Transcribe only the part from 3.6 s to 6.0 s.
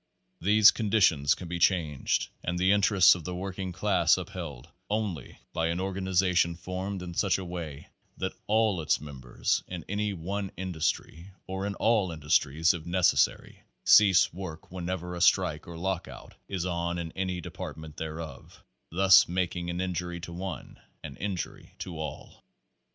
class upheld only by an